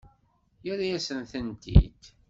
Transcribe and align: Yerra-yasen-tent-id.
Yerra-yasen-tent-id. 0.65 2.01